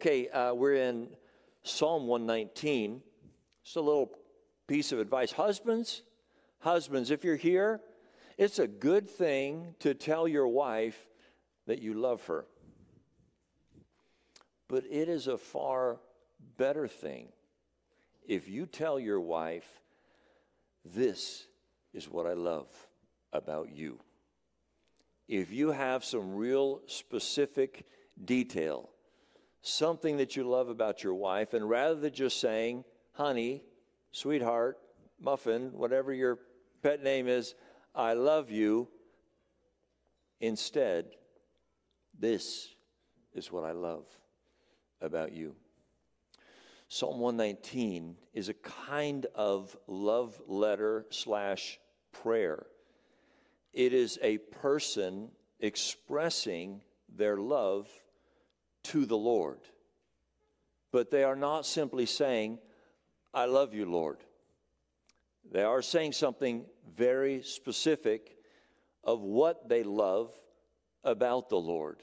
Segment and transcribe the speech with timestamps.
[0.00, 1.08] Okay, uh, we're in
[1.62, 3.00] Psalm 119.
[3.64, 4.10] Just a little
[4.66, 5.32] piece of advice.
[5.32, 6.02] Husbands,
[6.60, 7.80] husbands, if you're here,
[8.36, 11.08] it's a good thing to tell your wife
[11.66, 12.44] that you love her.
[14.68, 15.98] But it is a far
[16.58, 17.28] better thing
[18.26, 19.82] if you tell your wife,
[20.84, 21.46] This
[21.92, 22.68] is what I love
[23.32, 23.98] about you.
[25.26, 27.86] If you have some real specific
[28.24, 28.90] detail,
[29.66, 33.62] something that you love about your wife, and rather than just saying, honey,
[34.12, 34.78] sweetheart,
[35.20, 36.38] muffin, whatever your
[36.82, 37.54] pet name is,
[37.94, 38.88] I love you,
[40.40, 41.06] instead,
[42.18, 42.68] this
[43.34, 44.06] is what I love
[45.00, 45.54] about you.
[46.88, 51.80] Psalm 119 is a kind of love letter slash
[52.12, 52.66] prayer.
[53.72, 56.82] It is a person expressing
[57.14, 57.88] their love
[58.86, 59.60] to the Lord.
[60.92, 62.58] But they are not simply saying,
[63.34, 64.18] I love you, Lord.
[65.50, 66.64] They are saying something
[66.96, 68.36] very specific
[69.04, 70.32] of what they love
[71.04, 72.02] about the Lord.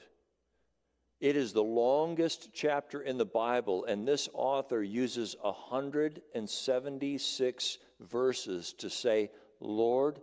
[1.20, 8.90] It is the longest chapter in the Bible, and this author uses 176 verses to
[8.90, 10.20] say, Lord,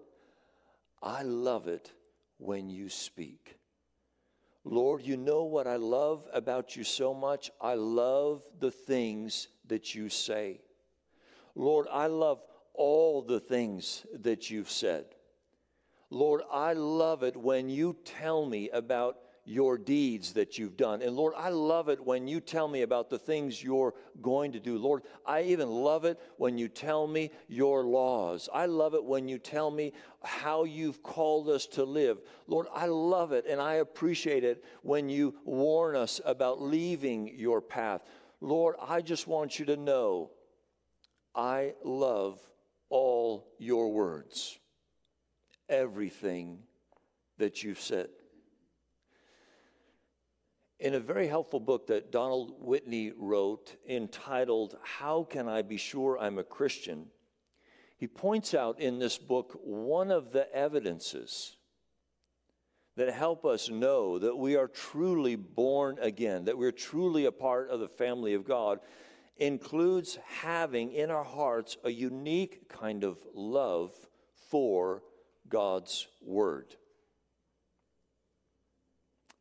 [1.02, 1.92] I love it
[2.38, 3.58] when you speak.
[4.64, 7.50] Lord, you know what I love about you so much?
[7.60, 10.62] I love the things that you say.
[11.56, 12.42] Lord, I love
[12.74, 15.06] all the things that you've said.
[16.10, 21.02] Lord, I love it when you tell me about your deeds that you've done.
[21.02, 24.60] And Lord, I love it when you tell me about the things you're going to
[24.60, 24.78] do.
[24.78, 28.50] Lord, I even love it when you tell me your laws.
[28.54, 32.20] I love it when you tell me how you've called us to live.
[32.46, 37.62] Lord, I love it and I appreciate it when you warn us about leaving your
[37.62, 38.02] path.
[38.42, 40.30] Lord, I just want you to know
[41.34, 42.40] I love
[42.90, 44.60] all your words,
[45.68, 46.60] everything
[47.38, 48.10] that you've said.
[50.82, 56.18] In a very helpful book that Donald Whitney wrote entitled, How Can I Be Sure
[56.20, 57.06] I'm a Christian?
[57.98, 61.56] he points out in this book one of the evidences
[62.96, 67.70] that help us know that we are truly born again, that we're truly a part
[67.70, 68.80] of the family of God,
[69.38, 73.94] includes having in our hearts a unique kind of love
[74.50, 75.04] for
[75.48, 76.76] God's Word.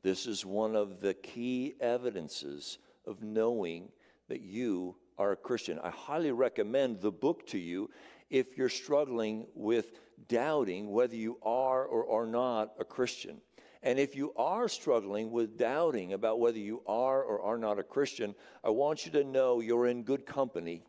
[0.02, 3.90] This is one of the key evidences of knowing
[4.28, 5.78] that you are a Christian.
[5.82, 7.90] I highly recommend the book to you
[8.30, 9.92] if you're struggling with
[10.28, 13.40] doubting whether you are or are not a Christian.
[13.82, 17.82] And if you are struggling with doubting about whether you are or are not a
[17.82, 20.84] Christian, I want you to know you're in good company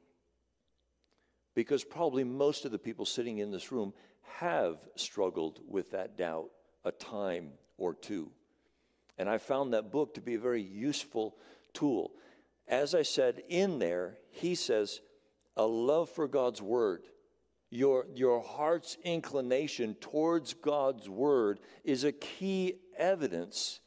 [1.55, 3.93] because probably most of the people sitting in this room
[4.39, 6.49] have struggled with that doubt
[6.85, 8.31] a time or two.
[9.17, 11.35] And I found that book to be a very useful
[11.73, 12.11] tool.
[12.67, 15.01] As I said, in there, he says,
[15.57, 17.03] a love for God's word.
[17.69, 23.79] Your, your heart's inclination towards God's word is a key evidence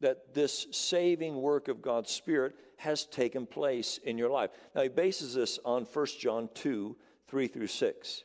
[0.00, 4.50] that this saving work of God's Spirit has taken place in your life.
[4.74, 6.96] Now, he bases this on 1 John 2
[7.28, 8.24] 3 through 6.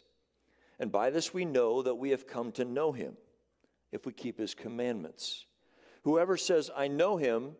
[0.79, 3.16] And by this we know that we have come to know him
[3.91, 5.45] if we keep his commandments.
[6.05, 7.55] Whoever says, I know him,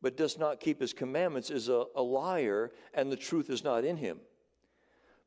[0.00, 3.84] but does not keep his commandments is a, a liar, and the truth is not
[3.84, 4.20] in him.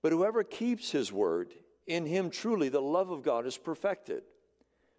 [0.01, 1.53] But whoever keeps his word,
[1.85, 4.23] in him truly the love of God is perfected.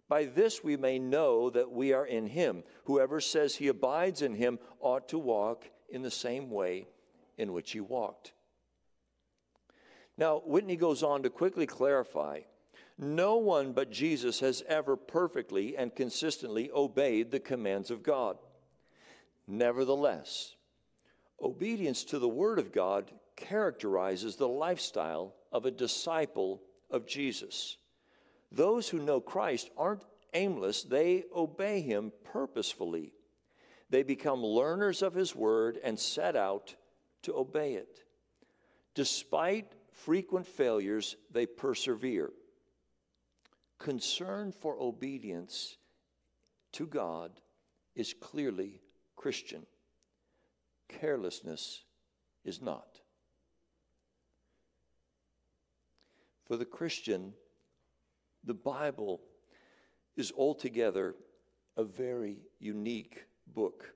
[0.07, 2.63] By this we may know that we are in him.
[2.85, 6.87] Whoever says he abides in him ought to walk in the same way
[7.37, 8.31] in which he walked.
[10.17, 12.41] Now, Whitney goes on to quickly clarify
[12.97, 18.37] no one but Jesus has ever perfectly and consistently obeyed the commands of God.
[19.47, 20.55] Nevertheless,
[21.41, 27.77] obedience to the Word of God characterizes the lifestyle of a disciple of Jesus.
[28.51, 33.13] Those who know Christ aren't aimless, they obey Him purposefully.
[33.89, 36.75] They become learners of His Word and set out
[37.23, 38.03] to obey it.
[38.93, 42.31] Despite frequent failures, they persevere
[43.79, 45.77] concern for obedience
[46.73, 47.31] to God
[47.95, 48.81] is clearly
[49.15, 49.65] Christian.
[50.87, 51.83] Carelessness
[52.43, 52.99] is not.
[56.45, 57.33] For the Christian,
[58.43, 59.21] the Bible
[60.15, 61.15] is altogether
[61.75, 63.93] a very unique book.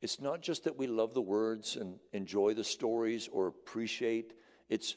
[0.00, 4.32] It's not just that we love the words and enjoy the stories or appreciate
[4.68, 4.96] its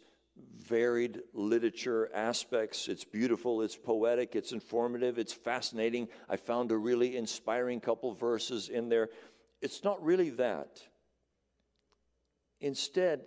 [0.58, 2.88] varied literature aspects.
[2.88, 6.08] It's beautiful, it's poetic, it's informative, it's fascinating.
[6.30, 9.10] I found a really inspiring couple verses in there.
[9.62, 10.82] It's not really that.
[12.60, 13.22] Instead,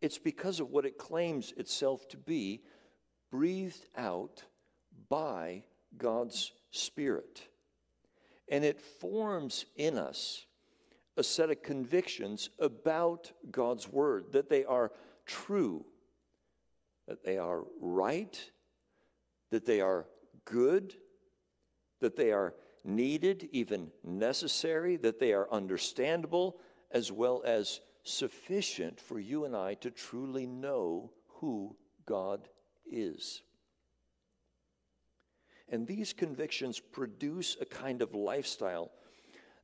[0.00, 2.62] it's because of what it claims itself to be,
[3.30, 4.44] breathed out
[5.08, 5.64] by
[5.96, 7.48] God's Spirit.
[8.48, 10.46] And it forms in us
[11.16, 14.92] a set of convictions about God's Word, that they are
[15.26, 15.84] true,
[17.06, 18.38] that they are right,
[19.50, 20.06] that they are
[20.44, 20.94] good,
[22.00, 22.54] that they are
[22.84, 26.58] needed, even necessary, that they are understandable,
[26.90, 31.76] as well as sufficient for you and I to truly know who
[32.06, 32.48] God
[32.90, 33.42] is.
[35.68, 38.90] And these convictions produce a kind of lifestyle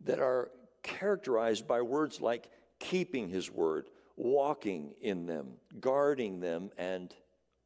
[0.04, 0.50] that are
[0.82, 5.48] characterized by words like keeping His word, walking in them,
[5.80, 7.14] guarding them, and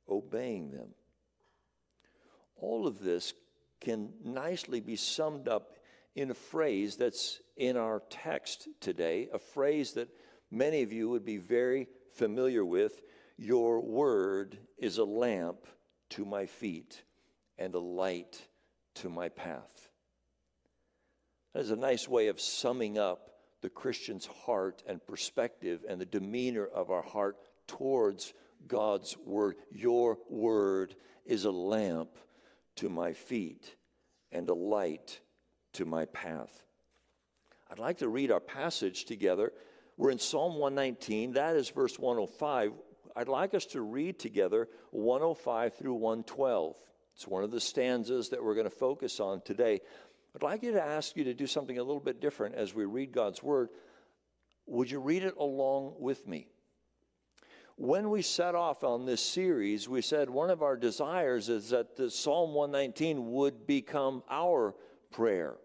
[0.09, 0.89] obeying them.
[2.57, 3.35] All of this
[3.81, 5.77] can nicely be summed up
[6.15, 10.09] in a phrase that's in our text today, a phrase that
[10.51, 13.03] many of you would be very familiar with.
[13.37, 15.67] Your word is a lamp
[16.11, 17.03] to my feet
[17.59, 18.41] and a light
[18.95, 19.89] to my path.
[21.55, 23.31] That is a nice way of summing up
[23.63, 28.35] the Christian's heart and perspective and the demeanor of our heart towards
[28.67, 29.57] God's word.
[29.71, 30.95] Your word
[31.25, 32.11] is a lamp
[32.77, 33.77] to my feet
[34.31, 35.21] and a light
[35.75, 36.65] to my path.
[37.71, 39.53] I'd like to read our passage together.
[39.97, 42.73] We're in Psalm 119, that is verse 105.
[43.15, 46.77] I'd like us to read together 105 through 112.
[47.15, 49.81] It's one of the stanzas that we're going to focus on today.
[50.35, 52.85] I'd like you to ask you to do something a little bit different as we
[52.85, 53.69] read God's Word.
[54.67, 56.49] Would you read it along with me?
[57.77, 61.97] When we set off on this series, we said one of our desires is that
[61.97, 64.75] the Psalm 119 would become our
[65.11, 65.57] prayer.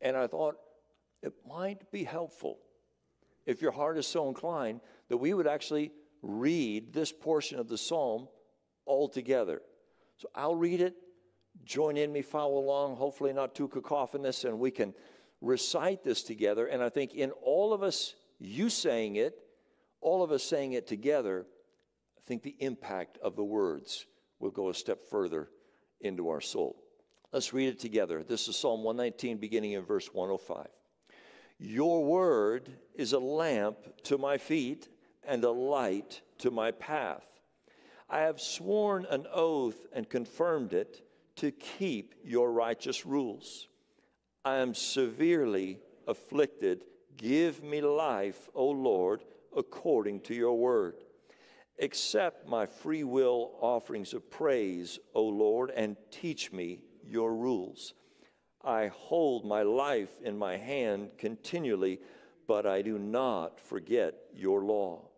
[0.00, 0.56] And I thought
[1.22, 2.58] it might be helpful
[3.46, 5.92] if your heart is so inclined that we would actually
[6.22, 8.28] read this portion of the psalm
[8.84, 9.62] all together.
[10.16, 10.94] So I'll read it,
[11.64, 14.94] join in me, follow along, hopefully not too cacophonous, and we can
[15.40, 16.66] recite this together.
[16.66, 19.34] And I think in all of us, you saying it,
[20.00, 21.46] all of us saying it together,
[22.16, 24.06] I think the impact of the words
[24.38, 25.48] will go a step further
[26.00, 26.76] into our soul.
[27.32, 28.22] Let's read it together.
[28.22, 30.66] This is Psalm 119, beginning in verse 105.
[31.58, 34.88] Your word is a lamp to my feet
[35.26, 37.26] and a light to my path.
[38.08, 41.02] I have sworn an oath and confirmed it
[41.36, 43.68] to keep your righteous rules.
[44.44, 46.84] I am severely afflicted.
[47.16, 49.24] Give me life, O Lord,
[49.56, 50.94] according to your word.
[51.80, 57.94] Accept my free will offerings of praise, O Lord, and teach me your rules.
[58.64, 62.00] I hold my life in my hand continually,
[62.46, 65.08] but I do not forget your law.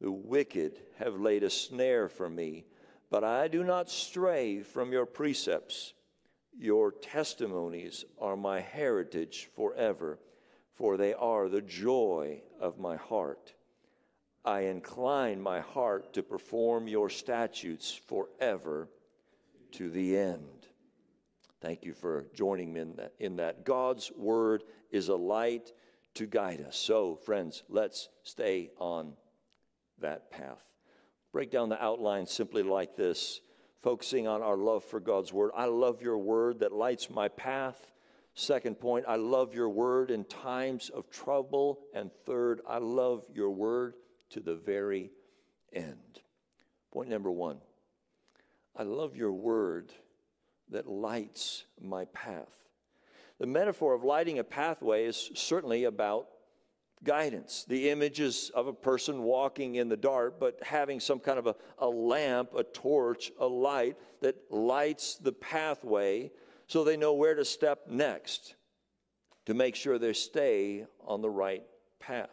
[0.00, 2.66] The wicked have laid a snare for me
[3.10, 5.94] but I do not stray from your precepts.
[6.58, 10.18] Your testimonies are my heritage forever,
[10.78, 13.52] for they are the joy of my heart.
[14.44, 18.88] I incline my heart to perform your statutes forever
[19.72, 20.66] to the end.
[21.60, 23.12] Thank you for joining me in that.
[23.18, 23.64] In that.
[23.64, 25.72] God's word is a light
[26.14, 26.76] to guide us.
[26.76, 29.12] So, friends, let's stay on
[29.98, 30.68] that path
[31.32, 33.40] break down the outline simply like this,
[33.82, 35.50] focusing on our love for God's word.
[35.56, 37.92] I love your word that lights my path.
[38.38, 41.80] Second point, I love your word in times of trouble.
[41.92, 43.94] And third, I love your word
[44.30, 45.10] to the very
[45.72, 46.20] end.
[46.92, 47.58] Point number one,
[48.76, 49.92] I love your word
[50.70, 52.68] that lights my path.
[53.40, 56.28] The metaphor of lighting a pathway is certainly about
[57.02, 57.64] guidance.
[57.66, 61.56] The images of a person walking in the dark, but having some kind of a,
[61.78, 66.30] a lamp, a torch, a light that lights the pathway
[66.68, 68.54] so they know where to step next
[69.46, 71.64] to make sure they stay on the right
[71.98, 72.28] path.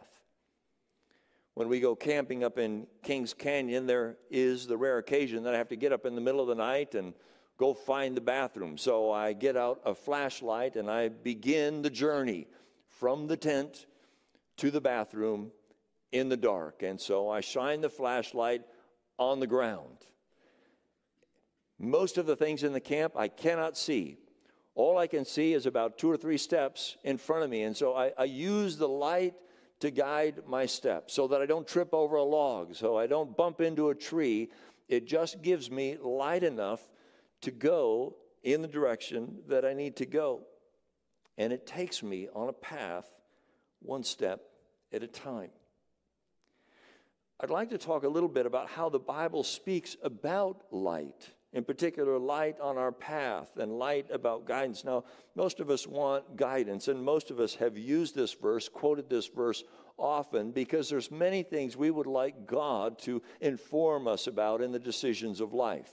[1.54, 5.58] When we go camping up in Kings Canyon, there is the rare occasion that I
[5.58, 7.14] have to get up in the middle of the night and
[7.56, 8.76] go find the bathroom.
[8.76, 12.46] So I get out a flashlight and I begin the journey
[12.88, 13.86] from the tent
[14.58, 15.50] to the bathroom
[16.12, 16.82] in the dark.
[16.82, 18.62] And so I shine the flashlight
[19.18, 19.96] on the ground.
[21.78, 24.18] Most of the things in the camp I cannot see.
[24.76, 27.62] All I can see is about two or three steps in front of me.
[27.62, 29.34] And so I, I use the light
[29.80, 33.36] to guide my steps so that I don't trip over a log, so I don't
[33.36, 34.50] bump into a tree.
[34.88, 36.80] It just gives me light enough
[37.40, 40.42] to go in the direction that I need to go.
[41.38, 43.08] And it takes me on a path
[43.80, 44.40] one step
[44.92, 45.50] at a time.
[47.40, 51.64] I'd like to talk a little bit about how the Bible speaks about light, in
[51.64, 54.84] particular, light on our path and light about guidance.
[54.84, 59.08] Now, most of us want guidance, and most of us have used this verse, quoted
[59.08, 59.64] this verse
[59.96, 64.78] often, because there's many things we would like God to inform us about in the
[64.78, 65.90] decisions of life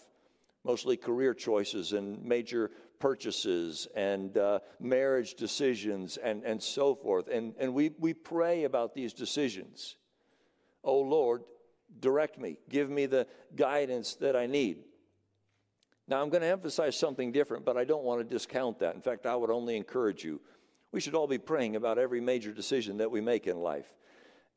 [0.65, 7.27] mostly career choices and major purchases and uh, marriage decisions and, and so forth.
[7.27, 9.97] And, and we, we pray about these decisions.
[10.83, 11.43] Oh Lord,
[11.99, 14.85] direct me, give me the guidance that I need.
[16.07, 18.95] Now, I'm going to emphasize something different, but I don't want to discount that.
[18.95, 20.41] In fact, I would only encourage you.
[20.91, 23.93] We should all be praying about every major decision that we make in life.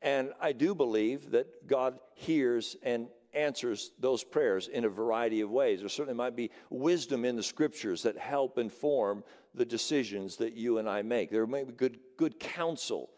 [0.01, 5.49] And I do believe that God hears and answers those prayers in a variety of
[5.49, 5.79] ways.
[5.79, 9.23] There certainly might be wisdom in the scriptures that help inform
[9.53, 11.29] the decisions that you and I make.
[11.29, 13.09] There may be good, good counsel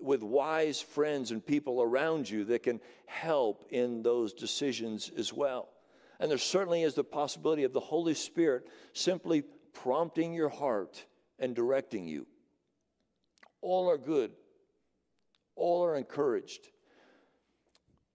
[0.00, 5.68] with wise friends and people around you that can help in those decisions as well.
[6.20, 9.42] And there certainly is the possibility of the Holy Spirit simply
[9.72, 11.04] prompting your heart
[11.38, 12.26] and directing you.
[13.60, 14.32] All are good,
[15.56, 16.68] all are encouraged.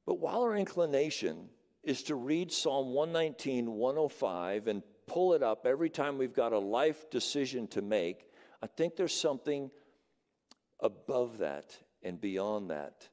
[0.05, 1.49] But while our inclination
[1.83, 6.59] is to read Psalm 119, 105, and pull it up every time we've got a
[6.59, 8.29] life decision to make,
[8.61, 9.69] I think there's something
[10.79, 13.09] above that and beyond that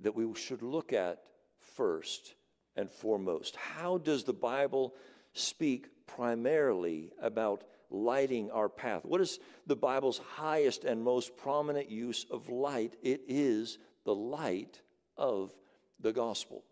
[0.00, 1.22] that we should look at
[1.76, 2.34] first
[2.76, 3.56] and foremost.
[3.56, 4.94] How does the Bible
[5.32, 9.04] speak primarily about lighting our path?
[9.04, 12.96] What is the Bible's highest and most prominent use of light?
[13.02, 14.80] It is the light
[15.16, 15.52] of
[16.00, 16.64] the gospel.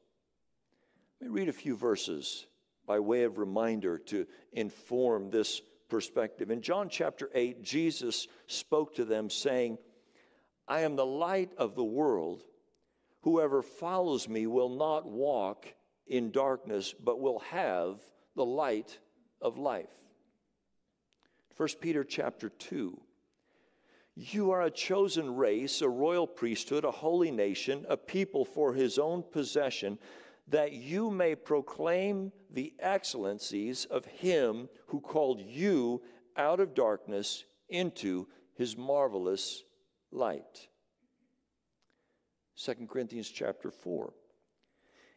[1.21, 2.47] Let me read a few verses
[2.87, 6.51] by way of reminder to inform this perspective.
[6.51, 9.79] In John chapter 8, Jesus spoke to them, saying,
[10.67, 12.43] I am the light of the world.
[13.23, 15.67] Whoever follows me will not walk
[16.07, 18.01] in darkness, but will have
[18.37, 18.99] the light
[19.41, 19.91] of life.
[21.57, 23.01] 1 Peter chapter 2
[24.15, 28.99] you are a chosen race, a royal priesthood, a holy nation, a people for his
[28.99, 29.99] own possession,
[30.49, 36.03] that you may proclaim the excellencies of him who called you
[36.37, 39.63] out of darkness into his marvelous
[40.11, 40.69] light.
[42.63, 44.13] 2 Corinthians chapter 4.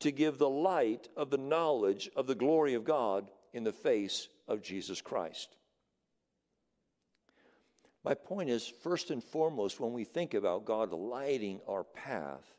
[0.00, 4.28] to give the light of the knowledge of the glory of God in the face
[4.46, 5.56] of Jesus Christ.
[8.04, 12.54] My point is, first and foremost, when we think about God lighting our path,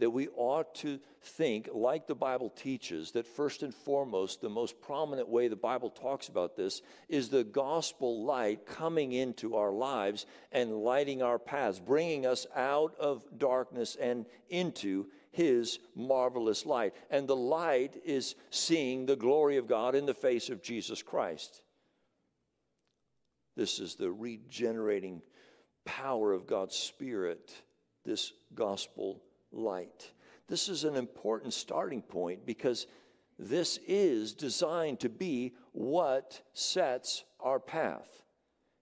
[0.00, 4.80] that we ought to think, like the Bible teaches, that first and foremost, the most
[4.80, 10.26] prominent way the Bible talks about this is the gospel light coming into our lives
[10.52, 16.94] and lighting our paths, bringing us out of darkness and into his marvelous light.
[17.10, 21.62] And the light is seeing the glory of God in the face of Jesus Christ.
[23.56, 25.22] This is the regenerating
[25.84, 27.52] power of God's Spirit,
[28.04, 29.22] this gospel
[29.52, 30.10] light.
[30.48, 32.86] This is an important starting point because
[33.38, 38.22] this is designed to be what sets our path.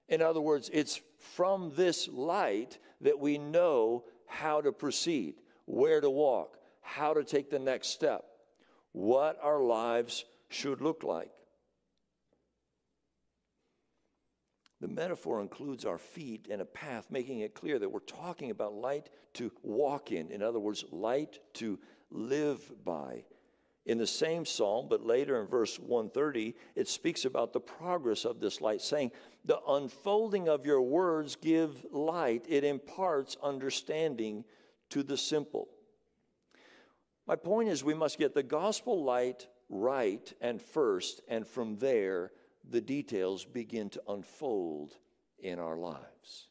[0.09, 5.35] In other words, it's from this light that we know how to proceed,
[5.67, 8.25] where to walk, how to take the next step,
[8.93, 11.31] what our lives should look like.
[14.81, 18.75] The metaphor includes our feet and a path, making it clear that we're talking about
[18.75, 20.31] light to walk in.
[20.33, 21.79] In other words, light to
[22.11, 23.25] live by.
[23.87, 28.41] In the same psalm, but later in verse 130, it speaks about the progress of
[28.41, 29.13] this light, saying,
[29.45, 34.45] The unfolding of your words give light, it imparts understanding
[34.93, 35.69] to the simple.
[37.27, 42.31] My point is, we must get the gospel light right and first, and from there,
[42.69, 44.93] the details begin to unfold
[45.39, 46.49] in our lives.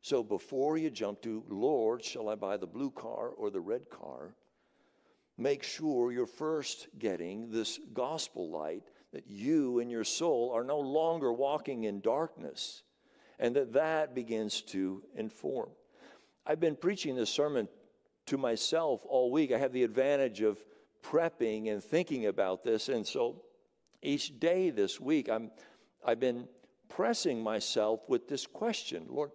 [0.00, 3.90] So before you jump to, Lord, shall I buy the blue car or the red
[3.90, 4.34] car?
[5.36, 10.78] Make sure you're first getting this gospel light that you and your soul are no
[10.78, 12.82] longer walking in darkness
[13.38, 15.70] and that that begins to inform.
[16.46, 17.68] I've been preaching this sermon
[18.26, 19.52] to myself all week.
[19.52, 20.58] I have the advantage of
[21.02, 22.88] prepping and thinking about this.
[22.88, 23.42] And so
[24.02, 25.50] each day this week, I'm,
[26.04, 26.48] I've been
[26.88, 29.30] pressing myself with this question Lord,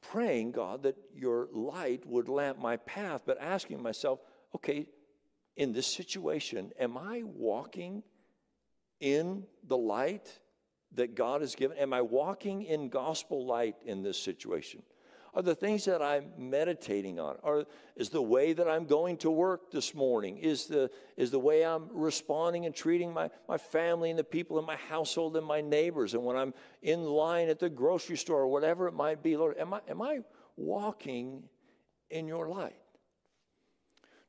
[0.00, 4.20] praying, God, that your light would lamp my path, but asking myself,
[4.54, 4.86] okay,
[5.56, 8.02] in this situation, am I walking
[9.00, 10.40] in the light
[10.92, 11.76] that God has given?
[11.78, 14.82] Am I walking in gospel light in this situation?
[15.36, 17.36] Are the things that I'm meditating on?
[17.44, 20.38] Are, is the way that I'm going to work this morning?
[20.38, 24.58] Is the, is the way I'm responding and treating my, my family and the people
[24.58, 26.14] in my household and my neighbors?
[26.14, 29.58] And when I'm in line at the grocery store or whatever it might be, Lord,
[29.58, 30.20] am I, am I
[30.56, 31.42] walking
[32.08, 32.80] in your light?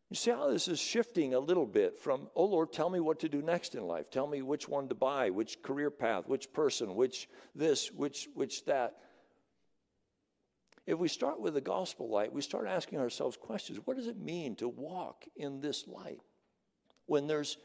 [0.10, 3.20] You see how this is shifting a little bit from, oh Lord, tell me what
[3.22, 4.10] to do next in life.
[4.12, 8.66] Tell me which one to buy, which career path, which person, which this, which, which
[8.66, 8.98] that.
[10.88, 13.80] If we start with the gospel light, we start asking ourselves questions.
[13.84, 16.22] What does it mean to walk in this light?
[17.08, 17.58] When there's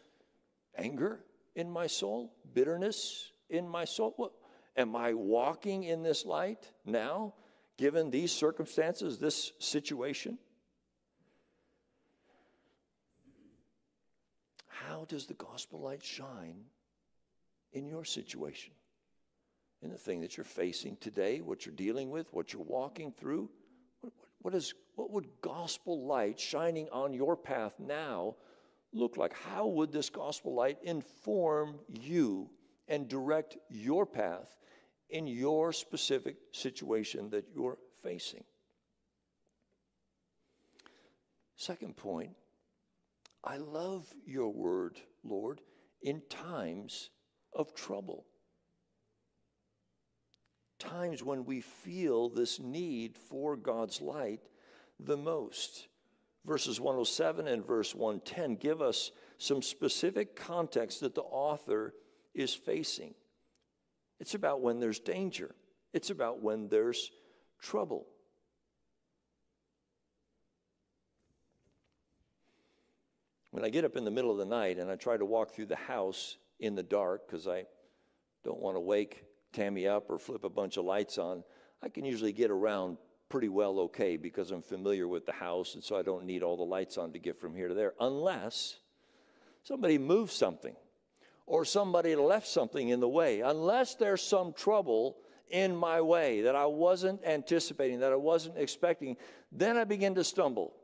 [0.77, 1.21] anger
[1.55, 4.33] in my soul, bitterness in my soul, what,
[4.77, 7.35] am I walking in this light now,
[7.77, 10.37] given these circumstances, this situation?
[14.67, 16.65] How does the gospel light shine
[17.73, 18.73] in your situation?
[19.83, 23.51] In the thing that you're facing today, what you're dealing with, what you're walking through?
[24.01, 28.37] What, what, is, what would gospel light shining on your path now
[28.93, 29.35] look like?
[29.35, 32.49] How would this gospel light inform you
[32.87, 34.57] and direct your path
[35.11, 38.45] in your specific situation that you're facing?
[41.57, 42.31] Second point
[43.45, 45.61] I love your word, Lord,
[46.03, 47.11] in times
[47.53, 48.27] of trouble.
[50.83, 54.41] Times when we feel this need for God's light
[54.99, 55.87] the most.
[56.45, 61.95] Verses 107 and verse 110 give us some specific context that the author
[62.35, 63.15] is facing.
[64.19, 65.55] It's about when there's danger,
[65.93, 67.13] it's about when there's
[67.61, 68.09] trouble.
[73.53, 75.55] When I get up in the middle of the night and I try to walk
[75.55, 77.67] through the house in the dark because I
[78.43, 81.45] don't want to wake Tammy up or flip a bunch of lights on,
[81.83, 85.83] I can usually get around pretty well okay because I'm familiar with the house and
[85.83, 88.79] so I don't need all the lights on to get from here to there unless
[89.65, 90.77] somebody moves something
[91.47, 93.41] or somebody left something in the way.
[93.41, 95.17] Unless there's some trouble
[95.51, 99.17] in my way that I wasn't anticipating, that I wasn't expecting,
[99.51, 100.75] then I begin to stumble.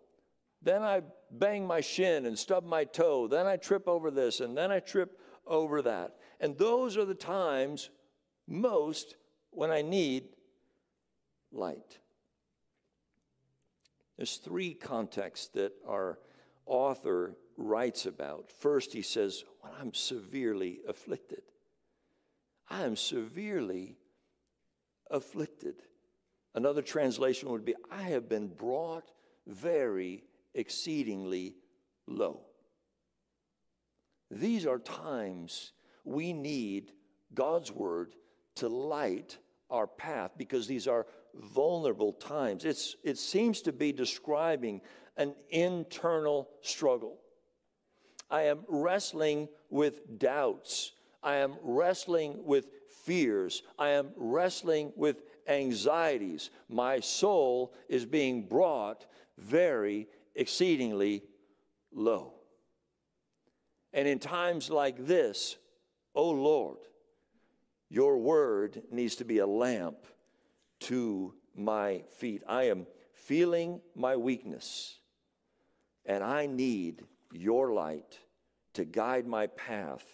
[0.62, 3.28] Then I bang my shin and stub my toe.
[3.28, 6.16] Then I trip over this and then I trip over that.
[6.40, 7.90] And those are the times
[8.48, 9.14] most
[9.50, 10.24] when I need
[11.52, 11.98] light.
[14.16, 16.18] There's three contexts that our
[16.66, 18.50] author writes about.
[18.50, 21.42] First, he says, When I'm severely afflicted.
[22.68, 23.96] I am severely
[25.11, 25.82] afflicted.
[26.54, 29.11] Another translation would be, I have been brought
[29.46, 31.54] very exceedingly
[32.06, 32.40] low.
[34.30, 35.72] These are times
[36.04, 36.92] we need
[37.34, 38.14] God's word
[38.58, 39.38] to light
[39.70, 42.64] our path because these are vulnerable times.
[42.64, 44.80] It's, it seems to be describing
[45.16, 47.18] an internal struggle.
[48.30, 50.92] I am wrestling with doubts.
[51.22, 52.68] I am wrestling with
[53.04, 53.62] fears.
[53.78, 56.50] I am wrestling with anxieties.
[56.68, 59.06] My soul is being brought
[59.38, 61.22] very exceedingly
[61.92, 62.34] low.
[63.92, 65.56] And in times like this,
[66.14, 66.78] oh Lord,
[67.88, 69.96] your word needs to be a lamp
[70.81, 72.42] to my feet.
[72.48, 74.98] I am feeling my weakness,
[76.07, 78.18] and I need your light
[78.74, 80.05] to guide my path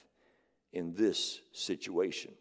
[0.72, 2.32] in this situation.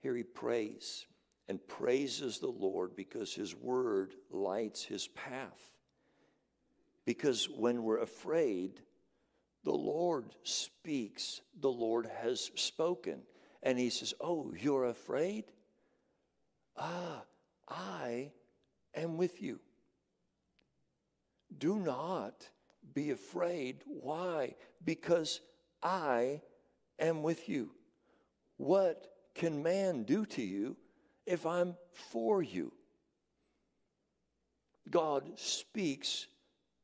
[0.00, 1.06] Here he prays
[1.48, 5.72] and praises the Lord because his word lights his path.
[7.04, 8.80] Because when we're afraid,
[9.66, 13.22] the Lord speaks, the Lord has spoken.
[13.64, 15.46] And he says, Oh, you're afraid?
[16.76, 17.24] Ah,
[17.68, 18.30] I
[18.94, 19.58] am with you.
[21.58, 22.48] Do not
[22.94, 23.82] be afraid.
[23.86, 24.54] Why?
[24.84, 25.40] Because
[25.82, 26.42] I
[27.00, 27.72] am with you.
[28.58, 30.76] What can man do to you
[31.26, 31.74] if I'm
[32.12, 32.72] for you?
[34.88, 36.28] God speaks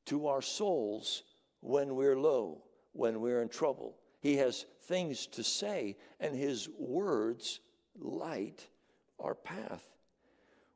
[0.07, 1.23] to our souls
[1.61, 3.97] when we're low, when we're in trouble.
[4.21, 7.61] He has things to say, and His words
[7.99, 8.69] light
[9.19, 9.89] our path.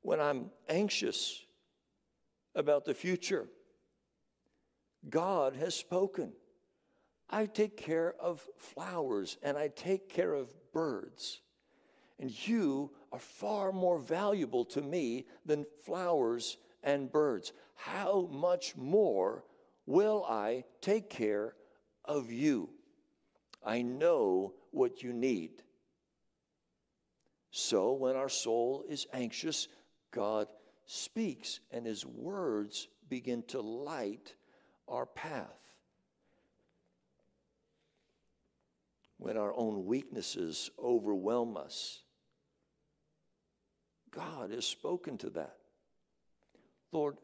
[0.02, 1.44] When I'm anxious
[2.54, 3.48] about the future,
[5.08, 6.32] God has spoken.
[7.28, 11.40] I take care of flowers and I take care of birds.
[12.18, 17.52] And you are far more valuable to me than flowers and birds.
[17.74, 19.44] How much more
[19.86, 21.54] will I take care
[22.06, 22.70] of you?
[23.64, 25.62] I know what you need.
[27.50, 29.68] So when our soul is anxious,
[30.12, 30.46] God
[30.84, 34.34] speaks, and his words begin to light
[34.88, 35.58] our path.
[39.18, 42.02] When our own weaknesses overwhelm us,
[44.10, 45.56] God has spoken to that.
[46.92, 47.16] Lord,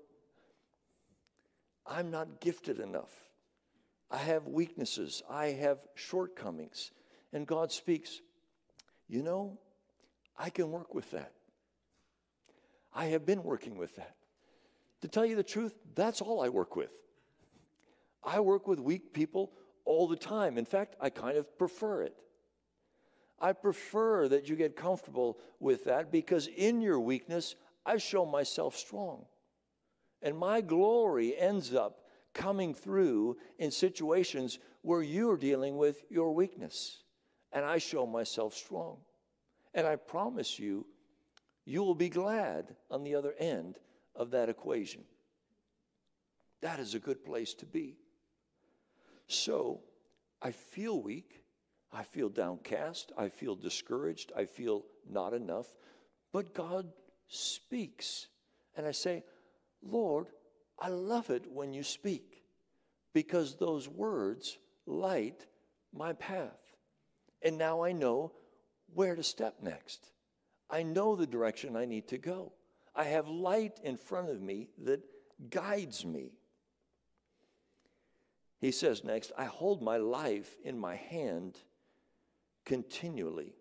[1.87, 3.13] I'm not gifted enough.
[4.13, 5.23] I have weaknesses.
[5.29, 6.91] I have shortcomings.
[7.33, 8.21] And God speaks,
[9.09, 9.59] You know,
[10.39, 11.33] I can work with that.
[12.95, 14.17] I have been working with that.
[15.01, 16.91] To tell you the truth, that's all I work with.
[18.23, 19.51] I work with weak people
[19.87, 20.59] all the time.
[20.59, 22.15] In fact, I kind of prefer it.
[23.41, 28.77] I prefer that you get comfortable with that because in your weakness, I show myself
[28.77, 29.25] strong.
[30.21, 32.02] And my glory ends up
[32.35, 37.03] coming through in situations where you're dealing with your weakness.
[37.53, 38.99] And I show myself strong.
[39.75, 40.87] And I promise you,
[41.65, 43.79] you will be glad on the other end
[44.15, 45.05] of that equation.
[46.61, 47.97] That is a good place to be.
[49.27, 49.81] So
[50.41, 51.45] I feel weak.
[51.93, 53.13] I feel downcast.
[53.17, 54.33] I feel discouraged.
[54.37, 55.67] I feel not enough.
[56.33, 56.91] But God
[57.29, 58.29] speaks.
[58.77, 59.25] And I say,
[59.83, 60.27] Lord,
[60.83, 62.43] I love it when you speak
[63.15, 65.47] because those words light
[65.95, 66.59] my path.
[67.41, 68.33] And now I know
[68.93, 70.11] where to step next.
[70.69, 72.53] I know the direction I need to go.
[72.97, 75.05] I have light in front of me that
[75.51, 76.33] guides me.
[78.59, 81.59] He says next, I hold my life in my hand
[82.65, 83.55] continually.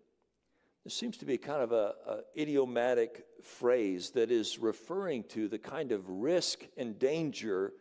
[0.84, 5.58] There seems to be kind of a, a, idiomatic phrase that is referring to the
[5.58, 7.72] kind of risk and danger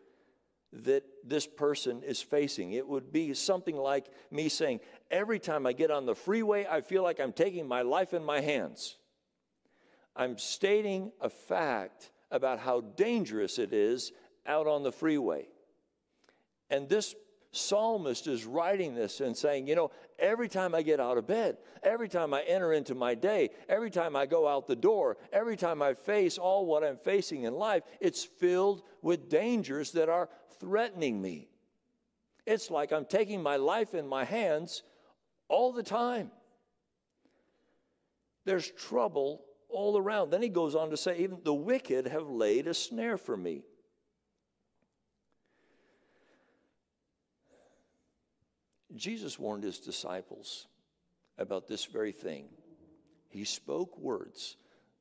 [0.71, 2.73] that this person is facing.
[2.73, 6.81] It would be something like me saying, Every time I get on the freeway, I
[6.81, 8.97] feel like I'm taking my life in my hands.
[10.15, 14.11] I'm stating a fact about how dangerous it is
[14.45, 15.47] out on the freeway.
[16.69, 17.15] And this
[17.51, 21.57] psalmist is writing this and saying, you know, every time I get out of bed,
[21.83, 25.57] every time I enter into my day, every time I go out the door, every
[25.57, 30.29] time I face all what I'm facing in life, it's filled with dangers that are
[30.59, 31.49] threatening me.
[32.45, 34.83] It's like I'm taking my life in my hands
[35.49, 36.31] all the time.
[38.45, 40.31] There's trouble all around.
[40.31, 43.63] Then he goes on to say, even the wicked have laid a snare for me.
[49.01, 50.67] Jesus warned his disciples
[51.39, 52.45] about this very thing.
[53.29, 54.57] He spoke words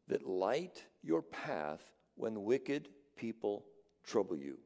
[0.08, 1.82] that light your path
[2.14, 3.66] when wicked people
[4.02, 4.56] trouble you.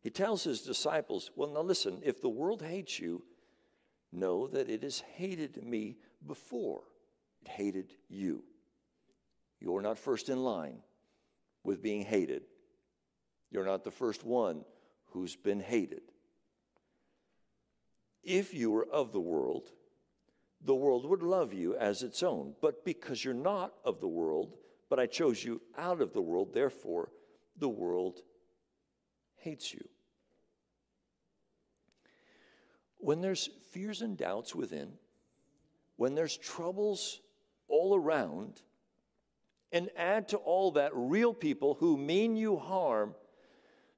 [0.00, 3.24] He tells his disciples, Well, now listen, if the world hates you,
[4.12, 6.82] know that it has hated me before.
[7.44, 8.44] It hated you.
[9.58, 10.78] You're not first in line
[11.64, 12.44] with being hated.
[13.50, 14.64] You're not the first one
[15.06, 16.11] who's been hated.
[18.22, 19.70] If you were of the world,
[20.64, 22.54] the world would love you as its own.
[22.60, 24.54] But because you're not of the world,
[24.88, 27.10] but I chose you out of the world, therefore
[27.56, 28.20] the world
[29.36, 29.88] hates you.
[32.98, 34.92] When there's fears and doubts within,
[35.96, 37.20] when there's troubles
[37.66, 38.62] all around,
[39.72, 43.14] and add to all that real people who mean you harm,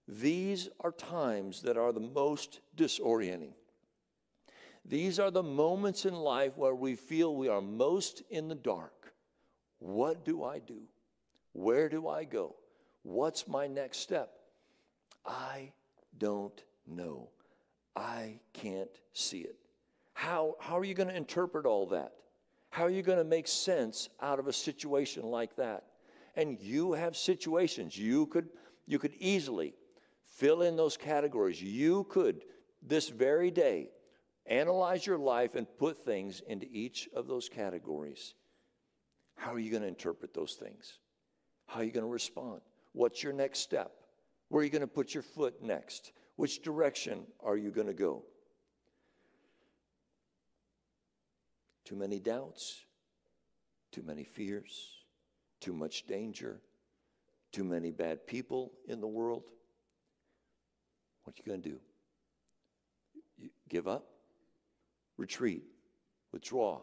[0.06, 3.52] these are times that are the most disorienting.
[4.84, 9.14] These are the moments in life where we feel we are most in the dark.
[9.78, 10.82] What do I do?
[11.52, 12.56] Where do I go?
[13.02, 14.30] What's my next step?
[15.24, 15.72] I
[16.18, 17.30] don't know.
[17.96, 19.56] I can't see it.
[20.12, 22.12] How, how are you going to interpret all that?
[22.70, 25.84] How are you going to make sense out of a situation like that?
[26.34, 27.96] And you have situations.
[27.96, 28.48] You could,
[28.86, 29.74] you could easily
[30.24, 31.62] fill in those categories.
[31.62, 32.42] You could,
[32.82, 33.90] this very day,
[34.46, 38.34] Analyze your life and put things into each of those categories.
[39.36, 40.98] How are you going to interpret those things?
[41.66, 42.60] How are you going to respond?
[42.92, 43.92] What's your next step?
[44.48, 46.12] Where are you going to put your foot next?
[46.36, 48.22] Which direction are you going to go?
[51.84, 52.84] Too many doubts,
[53.92, 54.90] too many fears,
[55.60, 56.60] too much danger,
[57.52, 59.44] too many bad people in the world.
[61.24, 61.80] What are you going to do?
[63.38, 64.13] You give up?
[65.16, 65.64] Retreat,
[66.32, 66.80] withdraw,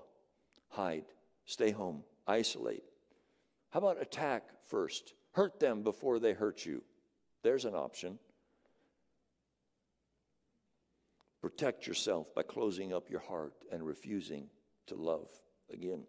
[0.70, 1.06] hide,
[1.46, 2.84] stay home, isolate.
[3.72, 5.14] How about attack first?
[5.34, 6.84] Hurt them before they hurt you.
[7.44, 8.20] There's an option.
[11.42, 14.48] Protect yourself by closing up your heart and refusing
[14.88, 15.30] to love
[15.72, 16.04] again.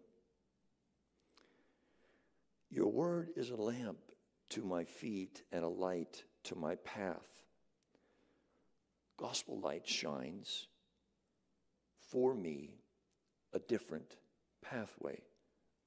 [2.69, 3.97] Your word is a lamp
[4.49, 7.43] to my feet and a light to my path.
[9.17, 10.67] Gospel light shines
[12.13, 12.69] for me
[13.53, 14.17] a different
[14.61, 15.19] pathway,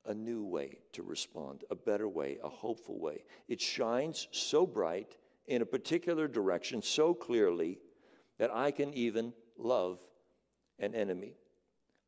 [0.04, 3.24] a new way to respond, a better way, a hopeful way.
[3.48, 7.78] It shines so bright in a particular direction so clearly
[8.38, 10.00] that I can even love
[10.80, 11.34] an enemy.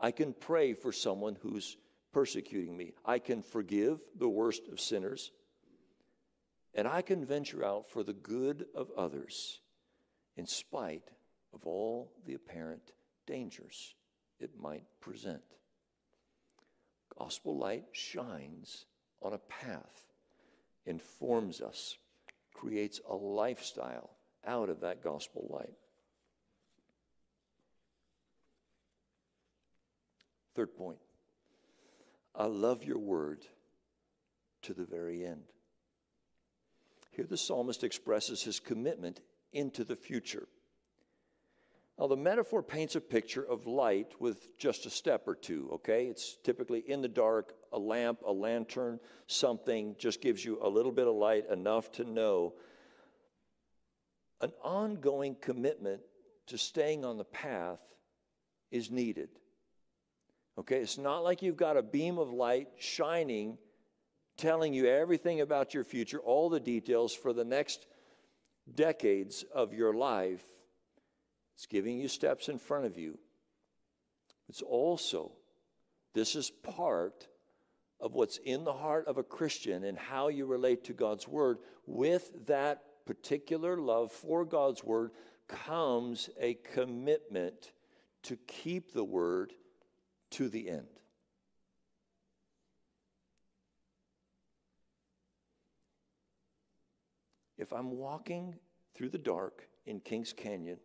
[0.00, 1.76] I can pray for someone who's
[2.12, 2.94] persecuting me.
[3.04, 5.30] I can forgive the worst of sinners.
[6.74, 9.60] And I can venture out for the good of others
[10.36, 11.10] in spite
[11.54, 12.92] of all the apparent
[13.26, 13.94] dangers
[14.40, 15.42] it might present.
[17.18, 18.86] Gospel light shines
[19.22, 20.04] on a path,
[20.86, 21.96] informs us,
[22.54, 24.10] creates a lifestyle
[24.46, 25.74] out of that gospel light.
[30.54, 30.98] Third point
[32.34, 33.44] I love your word
[34.62, 35.44] to the very end.
[37.12, 39.20] Here the psalmist expresses his commitment
[39.52, 40.46] into the future.
[41.98, 46.06] Now, the metaphor paints a picture of light with just a step or two, okay?
[46.06, 50.92] It's typically in the dark, a lamp, a lantern, something just gives you a little
[50.92, 52.54] bit of light, enough to know.
[54.40, 56.00] An ongoing commitment
[56.46, 57.80] to staying on the path
[58.70, 59.30] is needed.
[60.56, 63.58] Okay, it's not like you've got a beam of light shining,
[64.36, 67.86] telling you everything about your future, all the details for the next
[68.72, 70.44] decades of your life.
[71.58, 73.18] It's giving you steps in front of you.
[74.48, 75.32] It's also,
[76.14, 77.26] this is part
[77.98, 81.58] of what's in the heart of a Christian and how you relate to God's Word.
[81.84, 85.10] With that particular love for God's Word
[85.48, 87.72] comes a commitment
[88.22, 89.52] to keep the Word
[90.30, 90.86] to the end.
[97.58, 98.54] If I'm walking
[98.94, 100.78] through the dark in Kings Canyon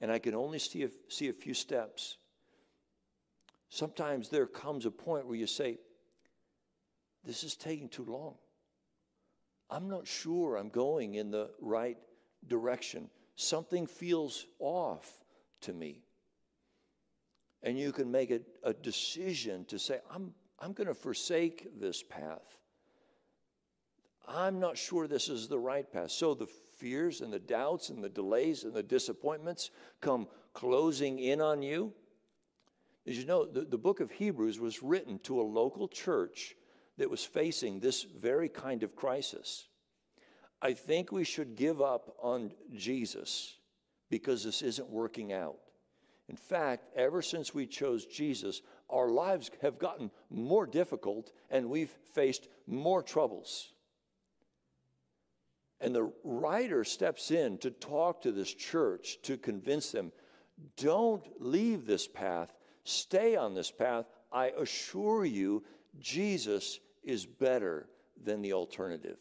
[0.00, 2.18] and I can only see a, see a few steps,
[3.68, 5.78] sometimes there comes a point where you say,
[7.24, 8.34] This is taking too long.
[9.70, 11.98] I'm not sure I'm going in the right
[12.46, 13.10] direction.
[13.36, 15.24] Something feels off
[15.62, 16.02] to me
[17.62, 22.02] and you can make a, a decision to say, I'm, I'm going to forsake this
[22.02, 22.58] path.
[24.26, 26.10] I'm not sure this is the right path.
[26.10, 26.46] So the
[26.78, 31.92] fears and the doubts and the delays and the disappointments come closing in on you.
[33.06, 36.54] As you know, the, the book of Hebrews was written to a local church
[36.98, 39.68] that was facing this very kind of crisis.
[40.60, 43.56] I think we should give up on Jesus
[44.10, 45.56] because this isn't working out.
[46.28, 48.60] In fact, ever since we chose Jesus,
[48.90, 53.72] our lives have gotten more difficult and we've faced more troubles.
[55.80, 60.12] And the writer steps in to talk to this church to convince them
[60.76, 62.52] don't leave this path,
[62.84, 64.06] stay on this path.
[64.32, 65.62] I assure you,
[66.00, 67.88] Jesus is better
[68.22, 69.18] than the alternative.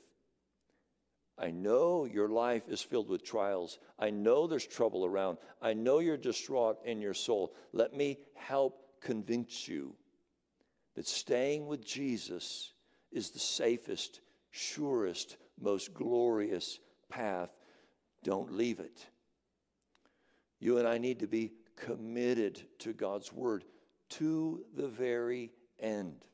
[1.38, 3.78] I know your life is filled with trials.
[4.00, 5.38] I know there's trouble around.
[5.62, 7.54] I know you're distraught in your soul.
[7.74, 9.96] Let me help convince you
[10.96, 12.74] that staying with Jesus
[13.12, 17.50] is the safest, surest, most glorious path.
[18.24, 19.06] Don't leave it.
[20.60, 23.64] You and I need to be committed to God's word
[24.10, 26.26] to the very end.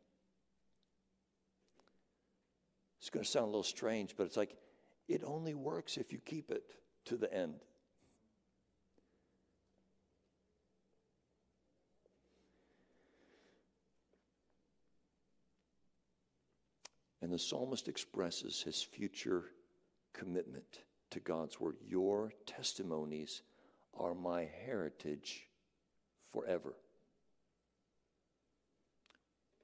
[3.00, 4.56] It's going to sound a little strange, but it's like
[5.10, 6.64] it only works if you keep it
[7.06, 7.56] to the end.
[17.24, 19.46] And the psalmist expresses his future
[20.12, 20.82] commitment
[21.12, 21.78] to God's word.
[21.88, 23.44] Your testimonies
[23.98, 25.48] are my heritage
[26.34, 26.74] forever.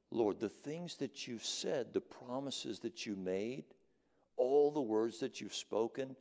[0.09, 3.65] Lord, the things that you've said, the promises that you made,
[4.37, 6.15] all the words that you've spoken,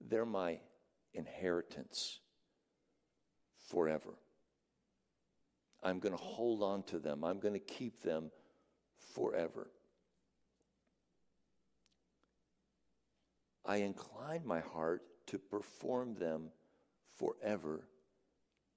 [0.00, 0.60] they're my
[1.12, 2.20] inheritance
[3.68, 4.14] forever.
[5.82, 8.30] I'm going to hold on to them, I'm going to keep them
[9.12, 9.68] forever.
[13.64, 16.50] I incline my heart to perform them
[17.16, 17.88] forever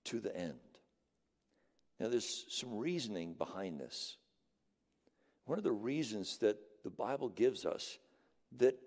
[0.06, 0.60] to the end.
[2.00, 4.18] Now, there's some reasoning behind this.
[5.46, 7.98] One of the reasons that the Bible gives us
[8.58, 8.78] that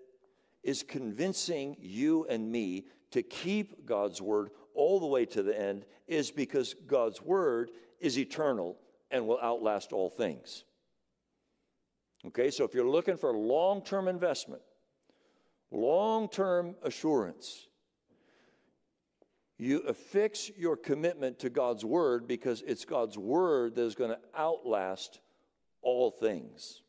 [0.63, 5.85] is convincing you and me to keep God's word all the way to the end
[6.07, 8.77] is because God's word is eternal
[9.09, 10.63] and will outlast all things.
[12.25, 14.61] Okay, so if you're looking for long term investment,
[15.71, 17.67] long term assurance,
[19.57, 24.19] you affix your commitment to God's word because it's God's word that is going to
[24.37, 25.19] outlast
[25.81, 26.81] all things.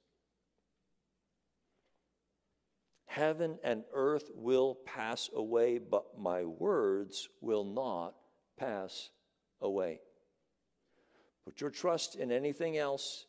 [3.05, 8.15] Heaven and earth will pass away, but my words will not
[8.59, 9.11] pass
[9.61, 10.01] away.
[11.45, 13.27] Put your trust in anything else,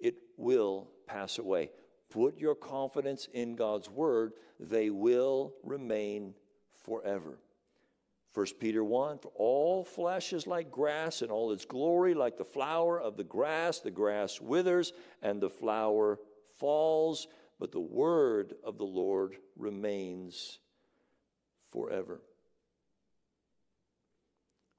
[0.00, 1.70] it will pass away.
[2.10, 6.34] Put your confidence in God's word, they will remain
[6.84, 7.38] forever.
[8.34, 12.44] 1 Peter 1 For all flesh is like grass, and all its glory like the
[12.44, 13.80] flower of the grass.
[13.80, 14.92] The grass withers,
[15.22, 16.18] and the flower
[16.58, 17.26] falls,
[17.58, 20.58] but the word of the Lord remains
[21.72, 22.20] forever.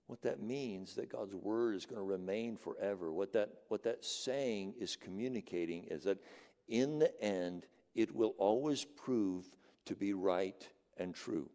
[0.08, 3.14] What that means that God's word is going to remain forever.
[3.14, 6.18] What that what that saying is communicating is that
[6.72, 9.46] in the end it will always prove
[9.86, 11.50] to be right and true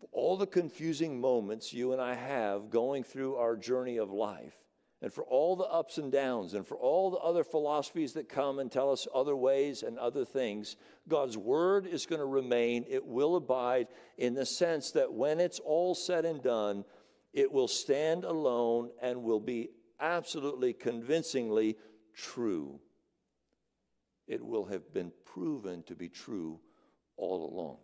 [0.00, 4.54] For all the confusing moments you and I have going through our journey of life,
[5.02, 8.58] and for all the ups and downs, and for all the other philosophies that come
[8.58, 12.84] and tell us other ways and other things, God's word is going to remain.
[12.88, 16.84] It will abide in the sense that when it's all said and done,
[17.32, 19.68] it will stand alone and will be
[20.00, 21.76] absolutely convincingly
[22.14, 22.80] true.
[24.26, 26.60] It will have been proven to be true
[27.16, 27.78] all along.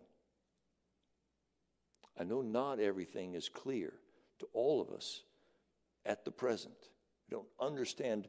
[2.18, 3.92] I know not everything is clear
[4.40, 5.22] to all of us
[6.04, 6.74] at the present.
[7.28, 8.28] We don't understand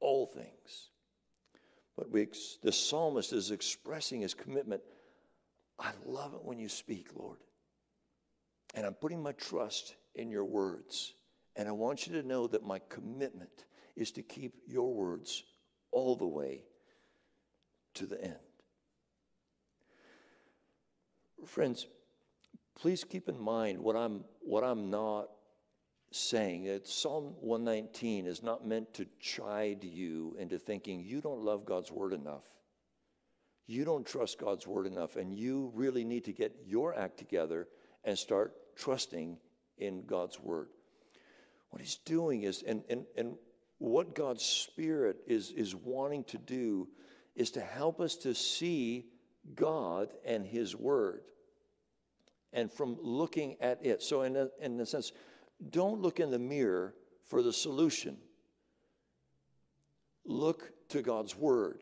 [0.00, 0.90] all things.
[1.96, 2.28] But we,
[2.62, 4.82] the psalmist is expressing his commitment.
[5.78, 7.38] I love it when you speak, Lord.
[8.74, 11.12] And I'm putting my trust in your words.
[11.56, 13.64] And I want you to know that my commitment
[13.96, 15.42] is to keep your words
[15.92, 16.62] all the way
[17.94, 18.36] to the end.
[21.46, 21.86] Friends,
[22.78, 25.28] please keep in mind what I'm, what I'm not
[26.12, 26.64] saying.
[26.64, 31.90] That Psalm 119 is not meant to chide you into thinking you don't love God's
[31.90, 32.44] word enough.
[33.66, 37.68] You don't trust God's word enough, and you really need to get your act together
[38.04, 39.38] and start trusting
[39.78, 40.68] in God's word.
[41.70, 43.36] What he's doing is, and, and, and
[43.78, 46.88] what God's Spirit is, is wanting to do
[47.34, 49.06] is to help us to see
[49.54, 51.22] God and His Word
[52.52, 54.02] and from looking at it.
[54.02, 55.12] So, in a, in a sense,
[55.70, 58.16] don't look in the mirror for the solution.
[60.24, 61.80] Look to God's Word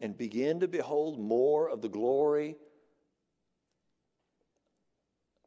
[0.00, 2.56] and begin to behold more of the glory,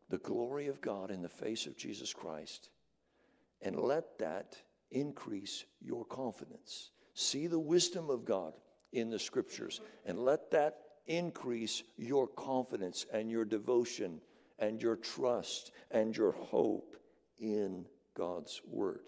[0.10, 2.70] the glory of God in the face of Jesus Christ.
[3.62, 4.58] And let that
[4.92, 6.92] increase your confidence.
[7.14, 8.54] See the wisdom of God
[8.92, 14.22] in the scriptures and let that increase your confidence and your devotion
[14.60, 16.96] and your trust and your hope
[17.40, 19.02] in God's Word.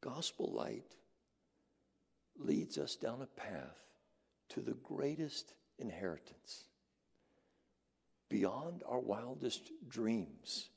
[0.00, 0.96] Gospel light
[2.36, 3.78] leads us down a path
[4.48, 6.64] to the greatest inheritance
[8.28, 10.70] beyond our wildest dreams.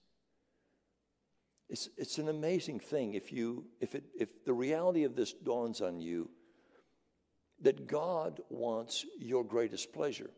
[1.70, 5.82] It's, it's an amazing thing if, you, if, it, if the reality of this dawns
[5.82, 6.30] on you
[7.62, 10.30] that God wants your greatest pleasure.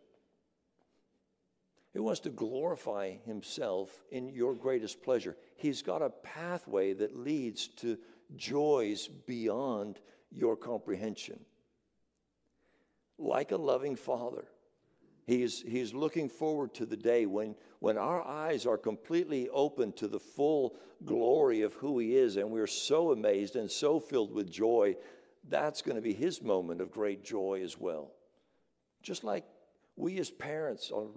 [1.93, 5.35] He wants to glorify Himself in your greatest pleasure.
[5.55, 7.97] He's got a pathway that leads to
[8.35, 9.99] joys beyond
[10.31, 11.39] your comprehension.
[13.17, 14.45] Like a loving father,
[15.27, 20.07] he's, he's looking forward to the day when, when our eyes are completely open to
[20.07, 20.75] the full
[21.05, 24.95] glory of who He is, and we're so amazed and so filled with joy
[25.49, 28.11] that's going to be his moment of great joy as well.
[29.01, 29.45] Just like
[29.95, 31.09] we as parents on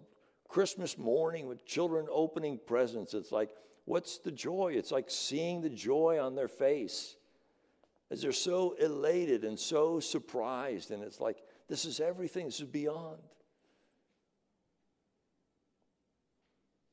[0.48, 3.14] Christmas morning with children opening presents.
[3.14, 3.50] It's like,
[3.84, 4.72] what's the joy?
[4.76, 7.16] It's like seeing the joy on their face
[8.10, 10.90] as they're so elated and so surprised.
[10.90, 11.38] And it's like,
[11.68, 13.18] this is everything, this is beyond.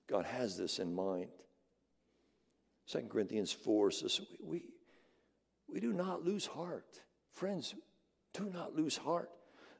[0.10, 1.30] God has this in mind.
[2.88, 4.64] 2 Corinthians 4 says, we,
[5.72, 7.02] we do not lose heart.
[7.34, 7.76] Friends,
[8.34, 9.30] do not lose heart.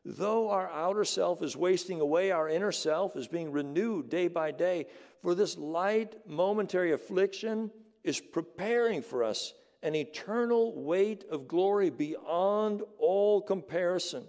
[0.04, 4.52] Though our outer self is wasting away, our inner self is being renewed day by
[4.52, 4.88] day.
[5.22, 7.72] For this light momentary affliction
[8.04, 9.54] is preparing for us
[9.84, 14.26] an eternal weight of glory beyond all comparison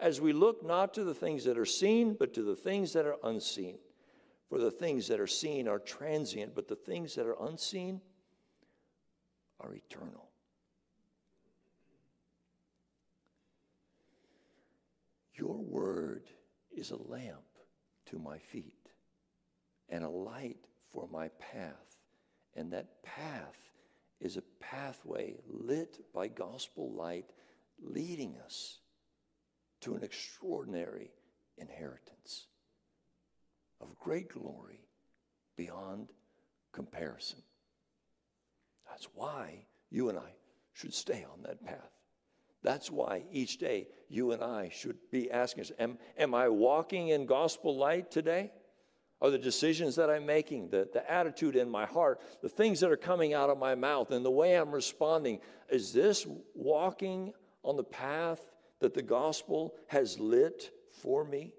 [0.00, 3.06] as we look not to the things that are seen, but to the things that
[3.06, 3.78] are unseen.
[4.48, 8.00] For the things that are seen are transient, but the things that are unseen
[9.60, 10.30] are eternal.
[15.34, 16.24] Your word
[16.74, 17.44] is a lamp
[18.06, 18.88] to my feet
[19.88, 21.96] and a light for my path.
[22.56, 23.58] And that path
[24.20, 27.30] is a pathway lit by gospel light,
[27.80, 28.80] leading us
[29.82, 31.12] to an extraordinary
[31.58, 32.46] inheritance
[33.80, 34.80] of great glory
[35.56, 36.08] beyond
[36.72, 37.42] comparison.
[38.88, 40.34] That's why you and I
[40.72, 41.90] should stay on that path.
[42.62, 47.26] That's why each day you and I should be asking Am, am I walking in
[47.26, 48.52] gospel light today?
[49.20, 52.90] Are the decisions that I'm making, the, the attitude in my heart, the things that
[52.92, 56.24] are coming out of my mouth, and the way I'm responding, is this
[56.54, 57.32] walking
[57.64, 58.40] on the path
[58.78, 61.52] that the gospel has lit for me?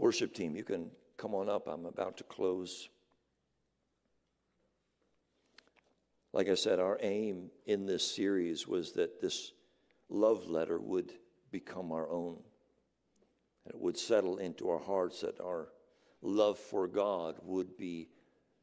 [0.00, 1.68] Worship team, you can come on up.
[1.68, 2.88] I'm about to close.
[6.32, 9.52] Like I said, our aim in this series was that this
[10.08, 11.12] love letter would
[11.50, 12.38] become our own.
[13.66, 15.68] And it would settle into our hearts that our
[16.22, 18.08] love for God would be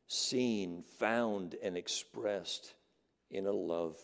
[0.08, 2.74] seen, found, and expressed
[3.30, 3.96] in a love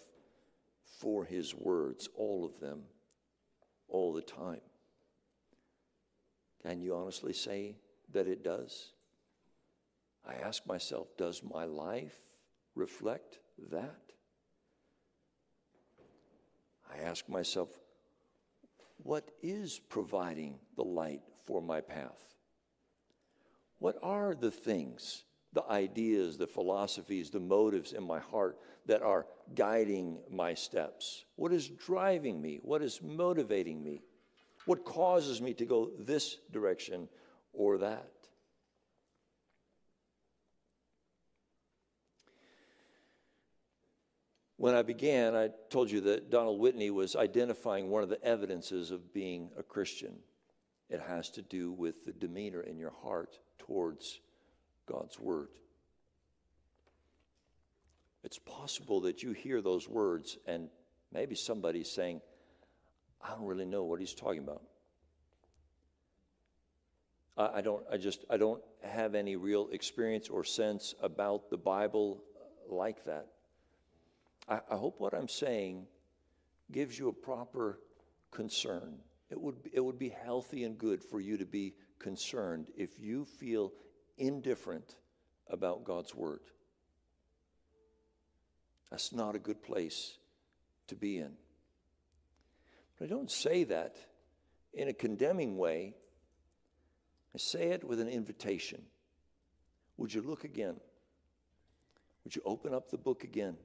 [0.99, 2.83] for His words, all of them,
[3.87, 4.61] all the time.
[6.65, 7.75] Can you honestly say
[8.13, 8.93] that it does?
[10.25, 12.15] I ask myself, does my life
[12.75, 13.39] reflect
[13.71, 13.99] that?
[16.91, 17.69] I ask myself,
[18.97, 22.33] what is providing the light for my path?
[23.79, 29.27] What are the things, the ideas, the philosophies, the motives in my heart that are
[29.55, 31.25] guiding my steps?
[31.35, 32.59] What is driving me?
[32.61, 34.03] What is motivating me?
[34.65, 37.09] What causes me to go this direction
[37.51, 38.09] or that?
[44.57, 48.91] When I began, I told you that Donald Whitney was identifying one of the evidences
[48.91, 50.15] of being a Christian.
[50.89, 54.21] It has to do with the demeanor in your heart towards
[54.85, 55.49] God's Word.
[58.23, 60.69] It's possible that you hear those words and
[61.11, 62.21] maybe somebody's saying,
[63.23, 64.61] I don't really know what he's talking about.
[67.37, 71.57] I, I don't, I just, I don't have any real experience or sense about the
[71.57, 72.23] Bible
[72.69, 73.27] like that.
[74.47, 75.87] I, I hope what I'm saying
[76.71, 77.79] gives you a proper
[78.31, 78.95] concern.
[79.29, 83.25] It would, it would be healthy and good for you to be concerned if you
[83.25, 83.71] feel
[84.17, 84.95] indifferent
[85.49, 86.41] about God's Word.
[88.91, 90.17] That's not a good place
[90.87, 91.31] to be in.
[92.97, 93.97] But I don't say that
[94.73, 95.95] in a condemning way.
[97.33, 98.81] I say it with an invitation.
[99.97, 100.75] Would you look again?
[102.23, 103.57] Would you open up the book again?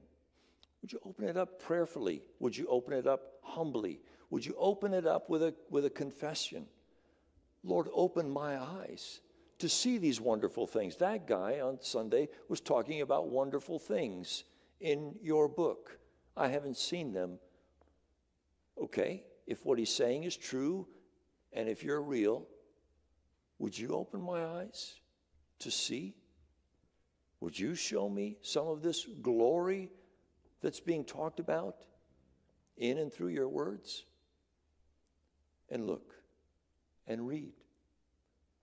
[0.81, 2.21] Would you open it up prayerfully?
[2.39, 3.99] Would you open it up humbly?
[4.29, 6.65] Would you open it up with a, with a confession?
[7.63, 9.21] Lord, open my eyes
[9.59, 10.95] to see these wonderful things.
[10.97, 14.45] That guy on Sunday was talking about wonderful things
[14.79, 15.99] in your book.
[16.37, 17.39] I haven't seen them.
[18.81, 20.87] Okay, if what he's saying is true
[21.51, 22.47] and if you're real,
[23.57, 24.99] would you open my eyes
[25.59, 26.15] to see?
[27.41, 29.91] Would you show me some of this glory
[30.61, 31.85] that's being talked about
[32.77, 34.05] in and through your words?
[35.69, 36.15] And look
[37.07, 37.53] and read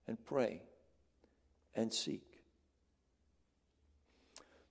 [0.07, 0.61] and pray
[1.75, 2.23] and seek.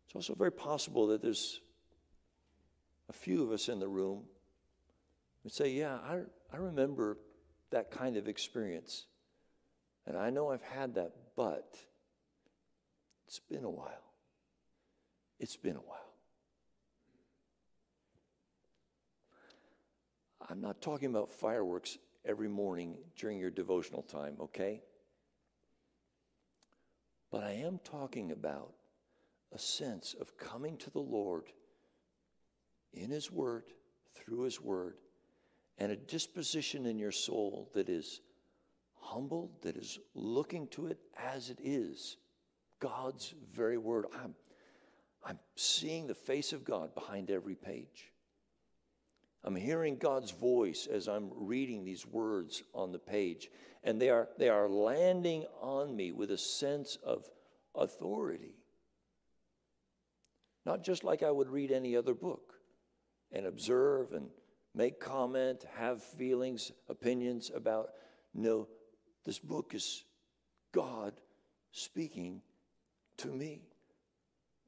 [0.06, 1.60] It's also very possible that there's
[3.08, 4.24] a few of us in the room
[5.50, 6.20] say, Yeah, I,
[6.52, 7.18] I remember
[7.70, 9.06] that kind of experience.
[10.06, 11.76] And I know I've had that, but
[13.26, 14.12] it's been a while.
[15.40, 16.12] It's been a while.
[20.48, 24.82] I'm not talking about fireworks every morning during your devotional time, okay?
[27.30, 28.74] But I am talking about
[29.52, 31.46] a sense of coming to the Lord
[32.92, 33.64] in His Word,
[34.14, 34.94] through His Word,
[35.78, 38.20] and a disposition in your soul that is
[39.00, 42.16] humble, that is looking to it as it is
[42.80, 44.06] God's very Word.
[44.22, 44.34] I'm,
[45.24, 48.12] I'm seeing the face of God behind every page.
[49.44, 53.48] I'm hearing God's voice as I'm reading these words on the page,
[53.84, 57.30] and they are, they are landing on me with a sense of
[57.74, 58.56] authority.
[60.64, 62.54] Not just like I would read any other book
[63.30, 64.26] and observe and
[64.76, 67.88] make comment, have feelings, opinions about.
[68.34, 68.68] No,
[69.24, 70.04] this book is
[70.72, 71.14] God
[71.72, 72.42] speaking
[73.16, 73.62] to me,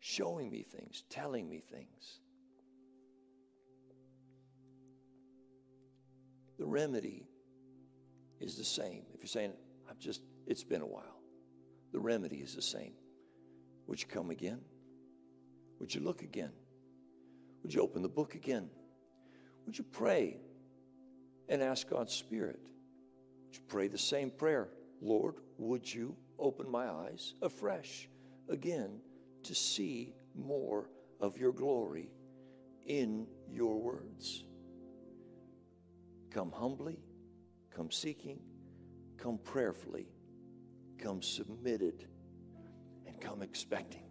[0.00, 2.20] showing me things, telling me things.
[6.59, 7.28] The remedy
[8.40, 9.02] is the same.
[9.14, 9.52] If you're saying,
[9.88, 11.20] I'm just, it's been a while,
[11.92, 12.94] the remedy is the same.
[13.86, 14.61] Would you come again?
[15.78, 16.52] Would you look again?
[17.62, 18.70] Would you open the book again?
[19.68, 20.38] Would you pray
[21.46, 22.58] and ask God's Spirit?
[23.44, 24.70] Would you pray the same prayer?
[25.02, 28.08] Lord, would you open my eyes afresh
[28.48, 29.02] again
[29.42, 30.88] to see more
[31.20, 32.08] of your glory
[32.86, 34.42] in your words?
[36.30, 37.00] Come humbly,
[37.70, 38.40] come seeking,
[39.18, 40.08] come prayerfully,
[40.96, 42.06] come submitted,
[43.06, 44.08] and come expecting.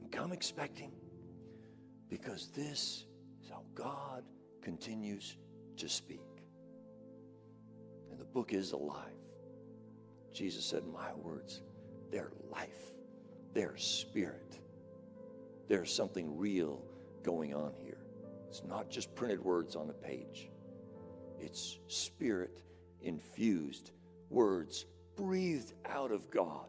[0.00, 0.90] And come expecting
[2.08, 3.04] because this
[3.74, 4.22] God
[4.62, 5.36] continues
[5.76, 6.20] to speak.
[8.10, 9.10] And the book is alive.
[10.32, 11.62] Jesus said, My words,
[12.10, 12.92] they're life,
[13.52, 14.58] they're spirit.
[15.68, 16.82] There's something real
[17.22, 17.98] going on here.
[18.48, 20.50] It's not just printed words on a page.
[21.40, 22.62] It's spirit
[23.02, 23.92] infused
[24.30, 26.66] words breathed out of God,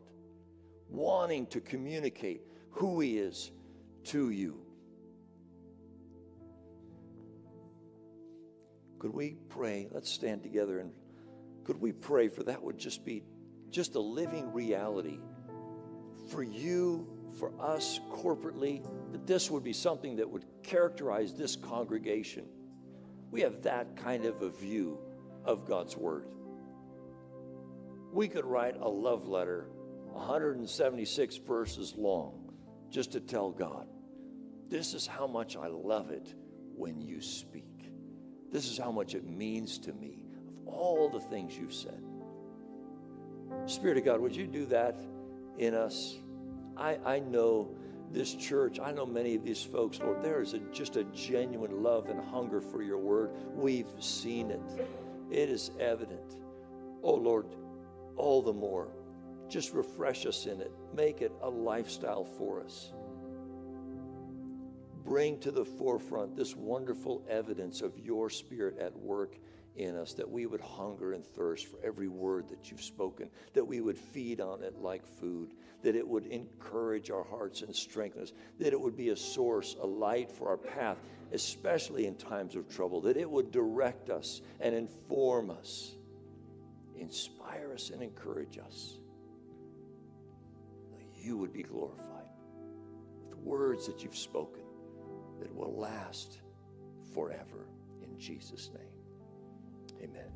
[0.90, 2.42] wanting to communicate
[2.72, 3.52] who He is
[4.06, 4.65] to you.
[9.06, 9.88] Could we pray?
[9.92, 10.92] Let's stand together and
[11.64, 13.22] could we pray for that would just be
[13.70, 15.20] just a living reality
[16.32, 22.48] for you, for us corporately, that this would be something that would characterize this congregation
[23.30, 24.98] we have that kind of a view
[25.44, 26.26] of God's Word.
[28.12, 29.68] We could write a love letter
[30.14, 32.52] 176 verses long
[32.90, 33.86] just to tell God,
[34.68, 36.34] this is how much I love it
[36.76, 37.75] when you speak.
[38.52, 40.24] This is how much it means to me
[40.62, 42.02] of all the things you've said.
[43.66, 45.00] Spirit of God, would you do that
[45.58, 46.18] in us?
[46.78, 47.76] I, I know
[48.12, 51.82] this church, I know many of these folks, Lord, there is a, just a genuine
[51.84, 53.32] love and hunger for your word.
[53.54, 54.62] We've seen it,
[55.32, 56.38] it is evident.
[57.04, 57.48] Oh, Lord,
[58.16, 58.90] all the more,
[59.50, 62.94] just refresh us in it, make it a lifestyle for us.
[65.06, 69.38] Bring to the forefront this wonderful evidence of your spirit at work
[69.76, 73.66] in us, that we would hunger and thirst for every word that you've spoken, that
[73.66, 75.54] we would feed on it like food,
[75.84, 79.76] that it would encourage our hearts and strengthen us, that it would be a source,
[79.82, 80.98] a light for our path,
[81.34, 85.96] especially in times of trouble, that it would direct us and inform us,
[86.98, 88.96] inspire us and encourage us,
[90.94, 92.26] that you would be glorified
[93.22, 94.65] with words that you've spoken
[95.40, 96.40] that will last
[97.14, 97.68] forever.
[98.02, 100.04] In Jesus' name.
[100.04, 100.35] Amen.